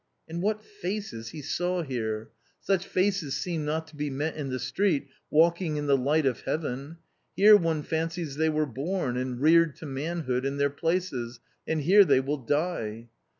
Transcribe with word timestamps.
"And 0.27 0.41
what 0.41 0.63
faces 0.63 1.27
he 1.29 1.43
saw 1.43 1.83
here; 1.83 2.31
such 2.59 2.87
faces 2.87 3.37
seem 3.37 3.65
not 3.65 3.85
to 3.89 3.95
be 3.95 4.09
met 4.09 4.35
in 4.35 4.49
the 4.49 4.57
street 4.57 5.07
walking 5.29 5.77
in 5.77 5.85
the 5.85 5.95
light 5.95 6.25
of 6.25 6.41
heaven: 6.41 6.97
here 7.35 7.55
one 7.55 7.83
fancies 7.83 8.35
they 8.37 8.49
were 8.49 8.65
born, 8.65 9.15
and 9.15 9.39
reared 9.39 9.75
to 9.75 9.85
manhood 9.85 10.43
in 10.43 10.57
their 10.57 10.71
places 10.71 11.39
and 11.67 11.81
here 11.81 12.03
they 12.03 12.19
will 12.19 12.37
die. 12.37 13.09